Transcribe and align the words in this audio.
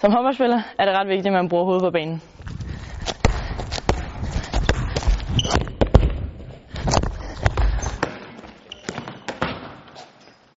Som 0.00 0.12
håndboldspiller 0.12 0.62
er 0.78 0.84
det 0.84 0.94
ret 0.94 1.08
vigtigt, 1.08 1.26
at 1.26 1.32
man 1.32 1.48
bruger 1.48 1.64
hovedet 1.64 1.82
på 1.82 1.90
banen. 1.90 2.22